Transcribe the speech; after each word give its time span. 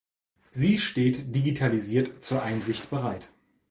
Sie 0.49 0.79
steht 0.79 1.35
digitalisiert 1.35 2.23
zur 2.23 2.41
Einsicht 2.41 2.89
bereit. 2.89 3.29